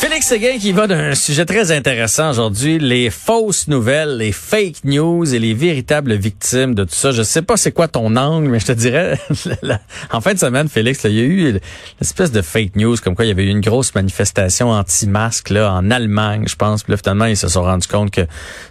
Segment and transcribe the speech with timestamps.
[0.00, 5.34] Félix Séguin qui va d'un sujet très intéressant aujourd'hui, les fausses nouvelles, les fake news
[5.34, 7.12] et les véritables victimes de tout ça.
[7.12, 9.18] Je sais pas c'est quoi ton angle, mais je te dirais,
[10.10, 11.60] en fin de semaine, Félix, il y a eu une
[12.00, 15.70] espèce de fake news comme quoi il y avait eu une grosse manifestation anti-masque là
[15.70, 16.82] en Allemagne, je pense.
[16.82, 18.22] Puis là, finalement, ils se sont rendus compte que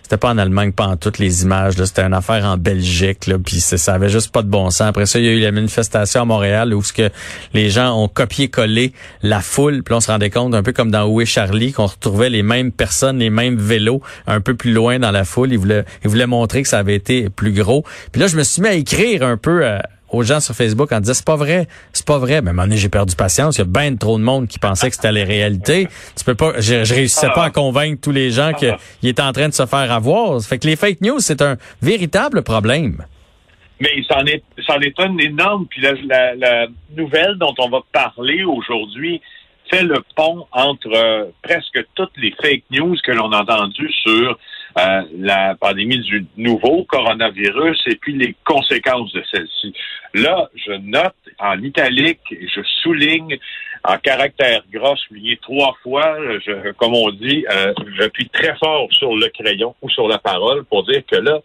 [0.01, 1.75] c'était pas en Allemagne, pas en toutes les images.
[1.75, 4.81] C'était une affaire en Belgique, là, puis ça avait juste pas de bon sens.
[4.87, 7.11] Après ça, il y a eu la manifestation à Montréal où ce que
[7.53, 11.18] les gens ont copié-collé la foule, puis on se rendait compte un peu comme dans
[11.21, 15.11] Est Charlie qu'on retrouvait les mêmes personnes, les mêmes vélos un peu plus loin dans
[15.11, 15.51] la foule.
[15.51, 17.83] Ils voulaient, ils voulaient montrer que ça avait été plus gros.
[18.11, 19.65] Puis là, je me suis mis à écrire un peu.
[19.65, 19.79] Euh,
[20.11, 22.41] aux gens sur Facebook en disant c'est pas vrai, c'est pas vrai.
[22.41, 23.57] Mais à un moment donné, j'ai perdu patience.
[23.57, 25.87] Il y a bien trop de monde qui pensait que c'était la réalité.
[26.17, 29.31] Tu peux pas, je, je réussissais pas à convaincre tous les gens qu'il était en
[29.33, 30.41] train de se faire avoir.
[30.41, 33.05] Fait que les fake news, c'est un véritable problème.
[33.79, 35.65] Mais c'en est, est un énorme.
[35.69, 39.21] Puis la, la, la, nouvelle dont on va parler aujourd'hui
[39.69, 44.37] fait le pont entre euh, presque toutes les fake news que l'on a entendues sur
[44.77, 49.73] euh, la pandémie du nouveau coronavirus et puis les conséquences de celle-ci.
[50.13, 53.37] Là, je note en italique et je souligne
[53.83, 59.15] en caractère gras, souligné trois fois, je, comme on dit, euh, j'appuie très fort sur
[59.15, 61.39] le crayon ou sur la parole pour dire que là,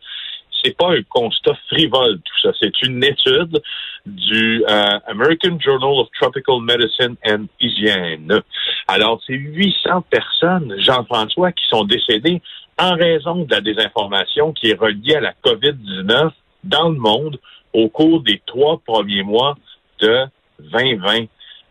[0.64, 2.50] c'est pas un constat frivole tout ça.
[2.60, 3.60] C'est une étude
[4.06, 8.42] du euh, American Journal of Tropical Medicine and Hygiene.
[8.88, 12.40] Alors, c'est 800 personnes, Jean-François, qui sont décédées
[12.78, 16.30] en raison de la désinformation qui est reliée à la COVID-19
[16.64, 17.38] dans le monde
[17.72, 19.56] au cours des trois premiers mois
[20.00, 20.24] de
[20.60, 21.26] 2020.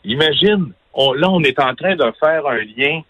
[0.06, 3.02] Imagine, là, on est en train de faire un lien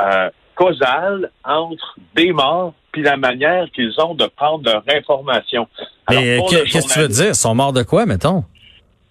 [0.00, 5.68] euh, causal entre des morts puis la manière qu'ils ont de prendre leur information.
[6.10, 7.28] Mais qu'est-ce que tu veux dire?
[7.28, 8.44] Ils sont morts de quoi, mettons?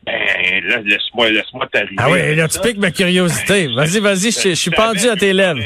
[0.05, 1.95] Ben, là, laisse-moi, laisse-moi t'arriver.
[1.97, 3.67] Ah oui, là, tu piques ma curiosité.
[3.67, 5.59] Vas-y, vas-y, je, suis pendu à tes lèvres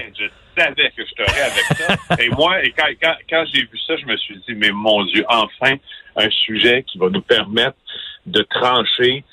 [0.57, 2.15] savais que je t'aurais avec ça.
[2.19, 5.03] et moi, et quand, quand, quand j'ai vu ça, je me suis dit, mais mon
[5.05, 5.75] Dieu, enfin,
[6.15, 7.77] un sujet qui va nous permettre
[8.25, 9.23] de trancher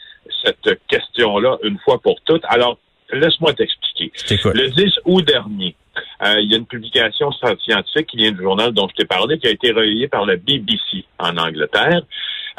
[0.44, 2.44] cette question-là une fois pour toutes.
[2.48, 2.78] Alors,
[3.12, 4.12] laisse-moi t'expliquer.
[4.54, 5.74] Le 10 août dernier,
[6.22, 9.38] euh, il y a une publication scientifique qui vient du journal dont je t'ai parlé,
[9.38, 12.02] qui a été relayée par la BBC en Angleterre.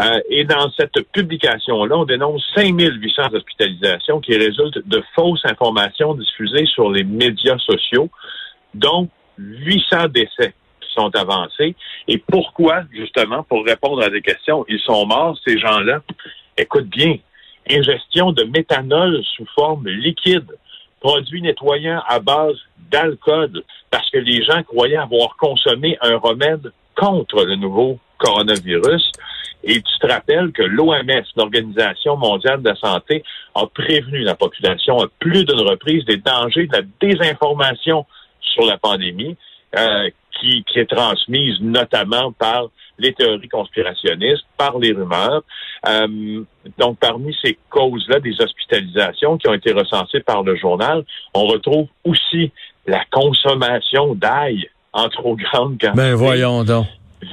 [0.02, 6.66] Euh, et dans cette publication-là, on dénonce 5800 hospitalisations qui résultent de fausses informations diffusées
[6.68, 8.10] sur les médias sociaux
[8.74, 11.76] donc, 800 décès qui sont avancés.
[12.08, 16.02] Et pourquoi, justement, pour répondre à des questions, ils sont morts, ces gens-là?
[16.58, 17.18] Écoute bien,
[17.70, 20.48] ingestion de méthanol sous forme liquide,
[21.00, 22.58] produit nettoyant à base
[22.92, 29.12] d'alcool, parce que les gens croyaient avoir consommé un remède contre le nouveau coronavirus.
[29.64, 33.24] Et tu te rappelles que l'OMS, l'Organisation mondiale de la santé,
[33.56, 38.06] a prévenu la population à plus d'une reprise des dangers de la désinformation
[38.40, 39.36] sur la pandémie,
[39.78, 40.10] euh,
[40.40, 42.68] qui, qui, est transmise notamment par
[42.98, 45.44] les théories conspirationnistes, par les rumeurs.
[45.88, 46.44] Euh,
[46.78, 51.88] donc, parmi ces causes-là, des hospitalisations qui ont été recensées par le journal, on retrouve
[52.04, 52.52] aussi
[52.86, 55.92] la consommation d'ail en trop grande quantité.
[55.96, 56.88] Ben voyons donc.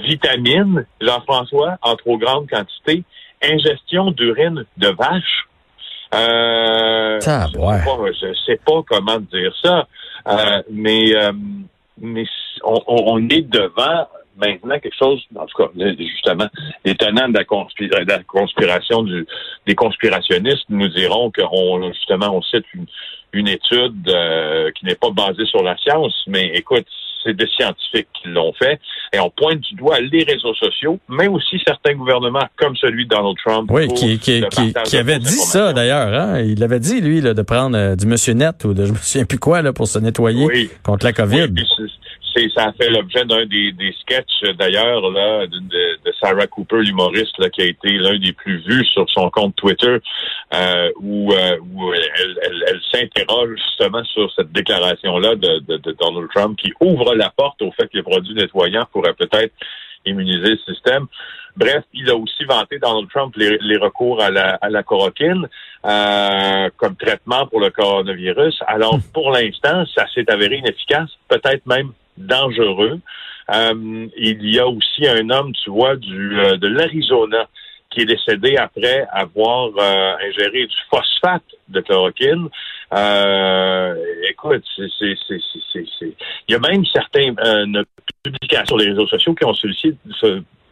[0.05, 3.05] Vitamines, Jean-François, en trop grande quantité.
[3.43, 5.47] Ingestion d'urine de vache.
[6.15, 8.13] Euh, ça, ouais.
[8.21, 9.87] je sais pas comment dire ça.
[10.29, 11.33] Euh, mais euh,
[12.01, 12.25] mais
[12.65, 16.49] on, on, est devant maintenant quelque chose, en tout cas, justement,
[16.85, 19.27] les tenants de la, de la conspiration du,
[19.67, 20.67] des conspirationnistes.
[20.69, 22.87] Nous diront qu'on justement on cite une,
[23.33, 26.87] une étude euh, qui n'est pas basée sur la science, mais écoute,
[27.27, 28.79] c'est des scientifiques qui l'ont fait.
[29.13, 33.11] Et on pointe du doigt les réseaux sociaux, mais aussi certains gouvernements comme celui de
[33.11, 33.71] Donald Trump.
[33.71, 34.43] Oui, qui, qui,
[34.85, 36.13] qui, avait dit ça d'ailleurs.
[36.13, 36.41] Hein?
[36.41, 38.97] Il avait dit, lui, là, de prendre euh, du Monsieur Net ou de je me
[38.97, 41.49] souviens plus quoi là, pour se nettoyer contre la COVID.
[41.55, 41.93] Oui,
[42.55, 47.39] ça a fait l'objet d'un des, des sketchs d'ailleurs là de, de, Sarah Cooper, l'humoriste,
[47.39, 49.99] là, qui a été l'un des plus vus sur son compte Twitter,
[50.55, 55.93] euh, où, euh, où elle, elle, elle s'interroge justement sur cette déclaration-là de, de, de
[56.01, 59.53] Donald Trump qui ouvre la porte au fait que les produits nettoyants pourraient peut-être
[60.07, 61.07] immuniser le système.
[61.57, 65.49] Bref, il a aussi vanté Donald Trump les, recours à la, à la chloroquine
[65.87, 68.63] euh, comme traitement pour le coronavirus.
[68.67, 73.01] Alors, pour l'instant, ça s'est avéré inefficace, peut-être même dangereux.
[73.55, 77.49] Euh, il y a aussi un homme, tu vois, du euh, de l'Arizona
[77.91, 82.49] qui est décédé après avoir euh, ingéré du phosphate de chloroquine.
[82.93, 83.95] Euh,
[84.29, 85.41] écoute, c'est, c'est,
[85.73, 85.85] c'est,
[86.49, 87.83] il y a même certaines euh,
[88.23, 89.97] publications les réseaux sociaux qui ont sollicité,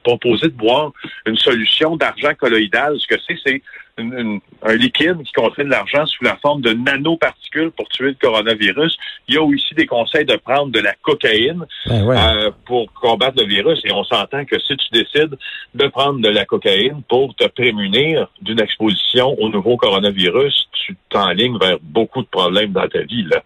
[0.02, 0.92] proposé de boire
[1.26, 2.98] une solution d'argent colloïdal.
[3.00, 3.62] Ce que c'est, c'est
[3.96, 8.96] un liquide qui contient de l'argent sous la forme de nanoparticules pour tuer le coronavirus.
[9.28, 12.16] Il y a aussi des conseils de prendre de la cocaïne Ben ouais.
[12.16, 13.80] euh, pour combattre le virus.
[13.84, 15.36] Et on s'entend que si tu décides
[15.74, 21.58] de prendre de la cocaïne pour te prémunir d'une exposition au nouveau coronavirus, tu t'enlignes
[21.58, 23.24] vers beaucoup de problèmes dans ta vie.
[23.24, 23.42] Là.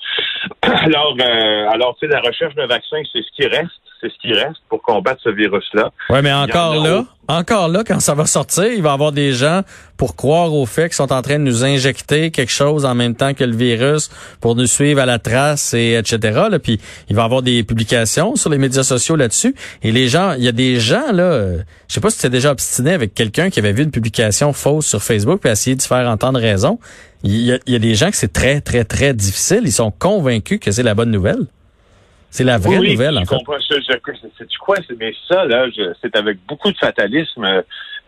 [0.62, 3.70] Alors, euh, alors tu sais, la recherche d'un vaccin, c'est ce qui reste.
[4.00, 5.90] C'est ce qui reste pour combattre ce virus-là.
[6.08, 8.92] Ouais, mais en encore a là, encore là, quand ça va sortir, il va y
[8.92, 9.60] avoir des gens
[9.98, 13.14] pour croire au fait qu'ils sont en train de nous injecter quelque chose en même
[13.14, 14.10] temps que le virus
[14.40, 16.40] pour nous suivre à la trace et etc.
[16.62, 16.80] Puis
[17.10, 19.54] il va y avoir des publications sur les médias sociaux là-dessus.
[19.82, 22.50] Et les gens, il y a des gens là, je sais pas si tu déjà
[22.50, 26.08] obstiné avec quelqu'un qui avait vu une publication fausse sur Facebook puis essayé de faire
[26.08, 26.78] entendre raison.
[27.24, 29.62] Il y a des gens que c'est très très très difficile.
[29.64, 31.46] Ils sont convaincus que c'est la bonne nouvelle.
[32.30, 33.36] C'est la vraie Oui, nouvelle en fait.
[34.36, 35.66] c'est du quoi, mais ça là,
[36.02, 37.44] c'est avec beaucoup de fatalisme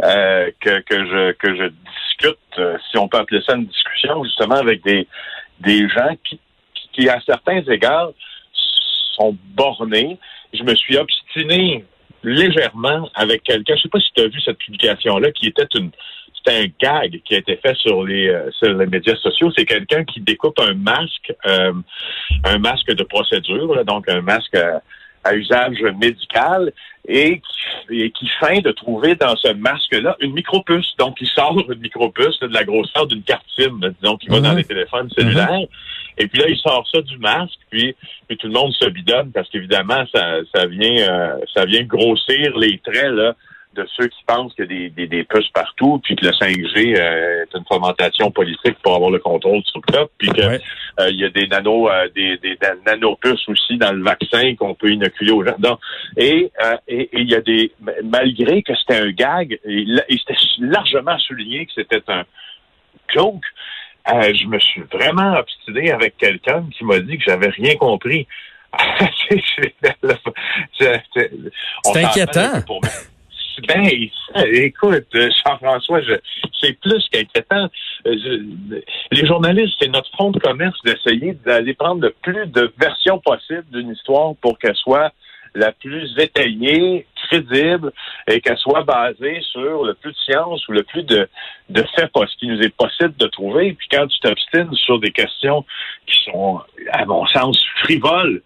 [0.04, 4.22] euh, que que je que je discute, euh, si on peut appeler ça une discussion,
[4.24, 5.08] justement avec des
[5.60, 6.38] des gens qui
[6.74, 8.10] qui, qui, à certains égards
[9.16, 10.18] sont bornés.
[10.52, 11.84] Je me suis obstiné
[12.22, 13.76] légèrement avec quelqu'un.
[13.76, 15.90] Je sais pas si tu as vu cette publication là, qui était une
[16.44, 19.50] c'était un gag qui a été fait sur les euh, sur les médias sociaux.
[19.56, 21.72] C'est quelqu'un qui découpe un masque, euh,
[22.44, 24.82] un masque de procédure, là, donc un masque à,
[25.24, 26.72] à usage médical,
[27.06, 30.94] et qui, et qui feint de trouver dans ce masque-là une micropuce.
[30.98, 34.36] Donc, il sort une micropuce là, de la grosseur d'une carte SIM, disons, qui va
[34.36, 34.42] Mhm.
[34.42, 35.66] dans les téléphones cellulaires.
[36.18, 37.94] Et puis là, il sort ça du masque, puis,
[38.28, 42.56] puis tout le monde se bidonne parce qu'évidemment, ça, ça vient euh, ça vient grossir
[42.58, 43.34] les traits là,
[43.74, 46.32] de ceux qui pensent qu'il y a des, des, des puces partout, puis que le
[46.32, 50.40] 5G euh, est une fomentation politique pour avoir le contrôle sur le top, puis que
[50.44, 50.60] Ouais.
[50.98, 54.74] euh, il y a des nano euh, des, des, nanopuces aussi dans le vaccin qu'on
[54.74, 55.54] peut inoculer aux gens.
[55.58, 55.78] Donc,
[56.16, 57.72] et euh, et et il y a des
[58.02, 62.24] malgré que c'était un gag, et, c'était largement souligné que c'était un
[63.14, 63.44] joke.
[64.08, 68.26] je me suis vraiment obstiné avec quelqu'un qui m'a dit que j'avais rien compris.
[70.78, 71.32] C'est-
[71.96, 72.62] inquiétant.
[72.66, 72.80] pour-
[73.66, 73.88] Ben,
[74.52, 76.20] écoute, euh, Jean-François, je-
[76.60, 77.68] c'est plus qu'inquiétant.
[78.06, 78.38] Euh,
[79.12, 83.66] les journalistes, c'est notre fonds de commerce d'essayer d'aller prendre le plus de versions possibles
[83.72, 85.12] d'une histoire pour qu'elle soit
[85.54, 87.92] la plus étayée, crédible,
[88.28, 91.28] et qu'elle soit basée sur le plus de science ou le plus de,
[91.70, 93.72] de faits possibles qui nous est possible de trouver.
[93.72, 95.64] Puis quand tu t'obstines sur des questions
[96.06, 96.60] qui sont,
[96.92, 98.42] à mon sens, frivoles,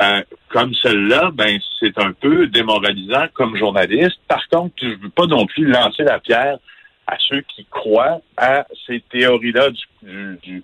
[0.00, 4.18] euh, comme celle-là, ben c'est un peu démoralisant comme journaliste.
[4.26, 6.58] Par contre, je veux pas non plus lancer la pierre
[7.06, 10.62] à ceux qui croient à ces théories-là du, du, du,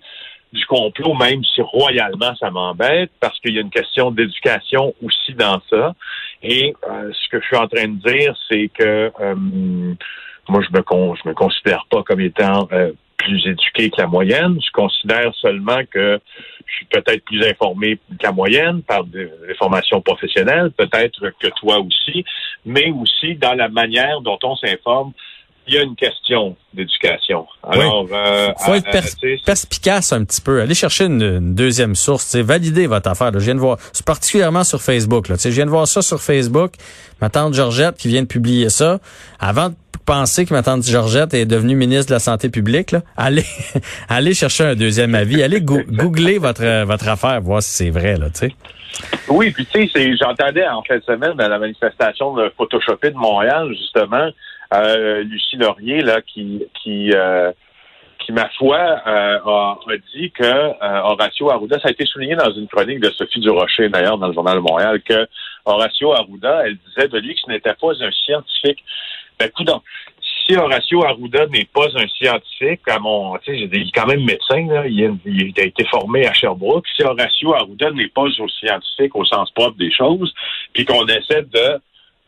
[0.53, 5.33] du complot, même si royalement ça m'embête, parce qu'il y a une question d'éducation aussi
[5.33, 5.93] dans ça.
[6.41, 10.75] Et euh, ce que je suis en train de dire, c'est que euh, moi, je
[10.75, 14.57] me con, je me considère pas comme étant euh, plus éduqué que la moyenne.
[14.65, 16.19] Je considère seulement que
[16.65, 21.47] je suis peut-être plus informé que la moyenne par des, des formations professionnelles, peut-être que
[21.59, 22.23] toi aussi,
[22.65, 25.11] mais aussi dans la manière dont on s'informe.
[25.71, 27.45] Il y a une question d'éducation.
[27.61, 29.03] Alors, euh, faut être pers-
[29.45, 30.61] perspicace un petit peu.
[30.61, 32.23] Allez chercher une, une deuxième source.
[32.23, 33.29] C'est valider votre affaire.
[33.31, 33.37] là.
[33.37, 35.27] Je viens de voir, c'est particulièrement sur Facebook.
[35.27, 35.35] Là.
[35.39, 36.71] Je viens de voir ça sur Facebook.
[37.21, 38.97] Ma tante Georgette qui vient de publier ça.
[39.39, 39.75] Avant de
[40.09, 43.45] penser que ma tante Georgette est devenue ministre de la Santé publique, allez,
[44.09, 45.43] allez chercher un deuxième avis.
[45.43, 48.17] Allez goo- googler votre, votre affaire, voir si c'est vrai.
[48.17, 48.51] Là, tu sais.
[49.27, 53.17] Oui, puis tu sais, j'entendais en fin de semaine à la manifestation de Photoshopé de
[53.17, 54.29] Montréal, justement,
[54.73, 57.51] euh, Lucie Laurier, là, qui qui euh,
[58.25, 59.77] qui, ma foi, euh, a,
[60.15, 64.17] dit que Horacio Arruda, ça a été souligné dans une chronique de Sophie Durocher, d'ailleurs,
[64.17, 65.27] dans le Journal de Montréal, que
[65.65, 68.83] Horacio Arruda, elle disait de lui que ce n'était pas un scientifique.
[69.39, 69.81] Ben, coudonc,
[70.21, 75.53] si Horacio Arruda n'est pas un scientifique, à mon, il est quand même médecin, il,
[75.57, 76.85] a, été formé à Sherbrooke.
[76.95, 80.33] Si Horacio Arruda n'est pas au scientifique au sens propre des choses,
[80.73, 81.79] puis qu'on essaie de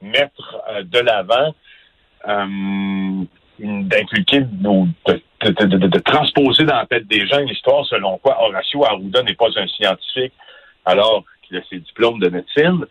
[0.01, 1.53] mettre euh, de l'avant,
[2.27, 3.24] euh,
[3.60, 5.22] d'inculquer ou de-
[5.88, 9.50] de transposer dans la tête des gens une histoire selon quoi Horacio Arruda n'est pas
[9.58, 10.34] un scientifique
[10.86, 12.86] alors qu'il a ses diplômes de médecine.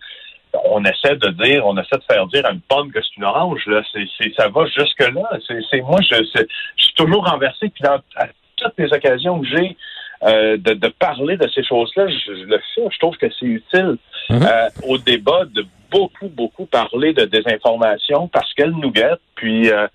[0.65, 3.25] On essaie de dire, on essaie de faire dire à une pomme que c'est une
[3.25, 3.63] orange.
[3.67, 5.39] Là, c'est, ça va jusque là.
[5.47, 7.69] C'est, moi, je, je suis toujours renversé.
[7.69, 8.27] Puis dans à
[8.57, 9.77] toutes les occasions que j'ai
[10.25, 12.83] euh, de, de parler de ces choses-là, je, je le fais.
[12.91, 13.97] Je trouve que c'est utile
[14.29, 14.43] Mhm.
[14.45, 19.21] euh, au débat de beaucoup, beaucoup parler de désinformation parce qu'elle nous guette.
[19.35, 19.89] Puis euh,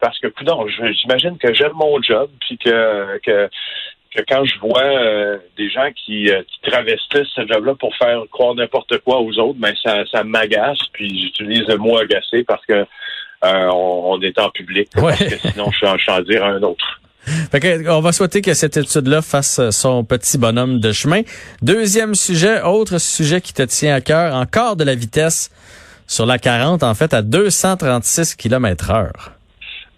[0.00, 3.48] parce que, non, j'imagine que j'aime mon job, puis que, que
[4.14, 8.22] que quand je vois euh, des gens qui, euh, qui travestissent ce job-là pour faire
[8.30, 10.78] croire n'importe quoi aux autres, ben ça, ça m'agace.
[10.92, 14.88] Puis j'utilise le mot agacé parce que euh, on, on, est en public.
[14.96, 15.14] Ouais.
[15.18, 17.00] Parce que sinon, je suis en dire un autre.
[17.24, 21.22] Fait que, on va souhaiter que cette étude-là fasse son petit bonhomme de chemin.
[21.62, 25.50] Deuxième sujet, autre sujet qui te tient à cœur, encore de la vitesse
[26.08, 29.32] sur la 40, en fait, à 236 km heure.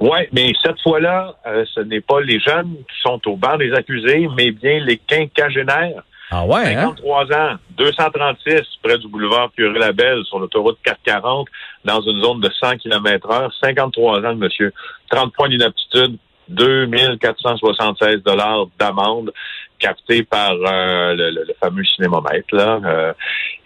[0.00, 3.72] Oui, mais cette fois-là, euh, ce n'est pas les jeunes qui sont au banc des
[3.72, 6.02] accusés, mais bien les quinquagénaires.
[6.30, 7.54] Ah ouais, 53 hein?
[7.54, 11.46] ans, 236 près du boulevard Curie-Labelle sur l'autoroute 440
[11.84, 13.52] dans une zone de 100 km heure.
[13.62, 14.72] 53 ans, monsieur.
[15.10, 16.16] 30 points d'inaptitude,
[16.48, 19.32] 2476 dollars d'amende
[19.78, 22.54] capté par euh, le, le, fameux cinémomètre.
[22.54, 22.80] Là.
[22.84, 23.12] Euh,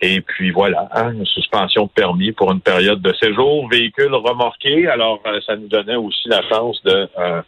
[0.00, 4.88] et puis voilà, hein, une suspension de permis pour une période de séjour, véhicule remorqué.
[4.88, 7.42] Alors, euh, ça nous donnait aussi la chance de, euh,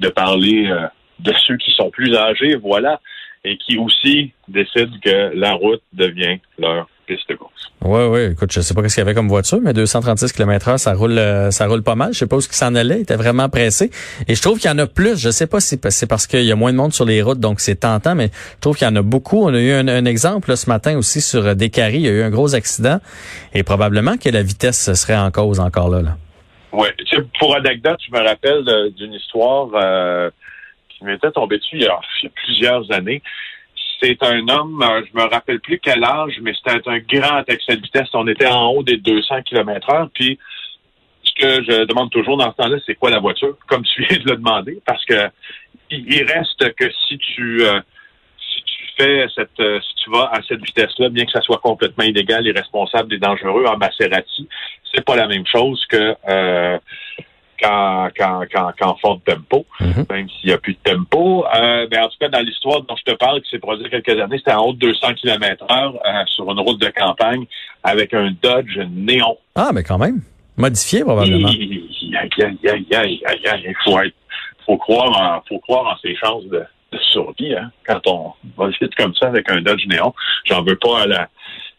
[0.00, 0.70] de parler
[1.18, 3.00] de ceux qui sont plus âgés, voilà,
[3.44, 7.72] et qui aussi décident que la route devient leur piste de course.
[7.82, 8.32] Oui, oui.
[8.32, 10.92] Écoute, je sais pas ce qu'il y avait comme voiture, mais 236 km heure, ça
[10.92, 12.12] roule, euh, ça roule pas mal.
[12.12, 12.96] Je sais pas où ce s'en allait.
[12.96, 13.90] Il était vraiment pressé.
[14.28, 15.18] Et je trouve qu'il y en a plus.
[15.18, 17.40] Je sais pas si c'est parce qu'il y a moins de monde sur les routes,
[17.40, 19.42] donc c'est tentant, mais je trouve qu'il y en a beaucoup.
[19.42, 21.98] On a eu un, exemple ce matin aussi sur euh, Descaries.
[21.98, 23.00] Il y a eu un gros accident
[23.54, 26.02] et probablement que la vitesse serait en cause encore là.
[26.02, 26.16] là.
[26.72, 26.88] Oui.
[27.38, 29.68] Pour anecdote, je me rappelle euh, d'une histoire
[30.88, 33.22] qui m'était tombée dessus il y a plusieurs années
[34.00, 37.76] c'est un homme, euh, je me rappelle plus quel âge, mais c'était un grand excès
[37.76, 38.08] de vitesse.
[38.14, 40.08] On était en haut des 200 km heure.
[40.14, 40.38] Puis,
[41.22, 43.56] ce que je demande toujours dans ce temps-là, c'est quoi la voiture?
[43.66, 45.28] Comme tu viens de le demander, parce que
[45.90, 47.80] il reste que si tu euh,
[48.38, 51.58] si tu fais cette euh, si tu vas à cette vitesse-là, bien que ça soit
[51.58, 54.48] complètement illégal, irresponsable et dangereux en Maserati,
[54.94, 56.14] c'est pas la même chose que
[57.60, 60.04] qu'en, qu'en, qu'en, qu'en fort tempo, Mhm.
[60.10, 61.44] même s'il n'y a plus de tempo.
[61.54, 63.92] Euh, mais en tout cas, dans l'histoire dont je te parle, qui s'est produit il
[63.92, 66.80] y a quelques années, c'était en haut de 200 km heure euh, sur une route
[66.80, 67.44] de campagne
[67.82, 69.36] avec un Dodge néon.
[69.54, 70.20] Ah, mais quand même.
[70.56, 71.48] Modifié, probablement.
[71.50, 71.86] Il
[73.84, 74.14] faut, être,
[74.66, 76.62] faut, croire en, faut croire en ses chances de,
[76.92, 80.12] de survie hein, quand on va vite comme ça avec un Dodge néon.
[80.44, 81.28] J'en veux pas à la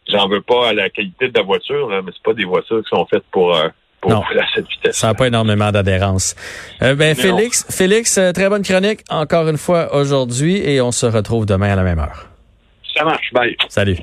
[0.08, 2.82] j'en veux pas à la qualité de la voiture, là, mais c'est pas des voitures
[2.82, 3.68] qui sont faites pour euh,
[4.00, 4.22] pour Non.
[4.22, 4.96] à cette vitesse.
[4.96, 6.34] Ça n'a pas énormément d'adhérence.
[6.82, 7.22] Euh, ben, Non.
[7.22, 11.72] Félix, Félix, euh, très bonne chronique encore une fois aujourd'hui et on se retrouve demain
[11.72, 12.26] à la même heure.
[12.96, 13.56] Ça marche, bye.
[13.68, 13.96] Salut.